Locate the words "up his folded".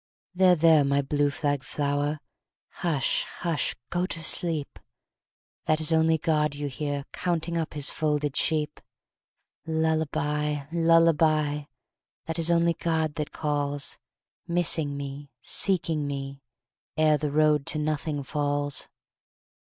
7.55-8.35